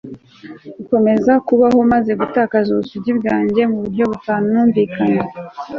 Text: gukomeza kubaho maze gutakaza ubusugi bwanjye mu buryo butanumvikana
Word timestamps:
gukomeza 0.77 1.31
kubaho 1.47 1.79
maze 1.91 2.11
gutakaza 2.21 2.67
ubusugi 2.71 3.11
bwanjye 3.19 3.61
mu 3.71 3.77
buryo 3.83 4.03
butanumvikana 4.11 5.23